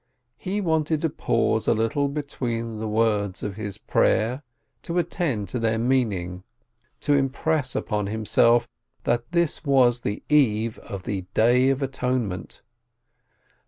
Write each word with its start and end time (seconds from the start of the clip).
He 0.39 0.61
wanted 0.61 0.99
to 1.01 1.11
pause 1.11 1.67
a 1.67 1.75
little 1.75 2.07
between 2.07 2.79
the 2.79 2.87
words 2.87 3.43
of 3.43 3.55
his 3.55 3.77
prayer, 3.77 4.41
to 4.81 4.97
attend 4.97 5.47
to 5.49 5.59
their 5.59 5.77
meaning, 5.77 6.43
to 7.01 7.13
impress 7.13 7.75
upon 7.75 8.07
himself 8.07 8.67
that 9.03 9.31
this 9.31 9.63
was 9.63 10.01
the 10.01 10.23
Eve 10.27 10.79
of 10.79 11.03
the 11.03 11.27
Day 11.35 11.69
of 11.69 11.83
Atonement! 11.83 12.63